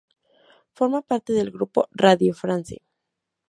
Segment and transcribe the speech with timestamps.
[0.73, 2.81] Forma parte del grupo "Radio France".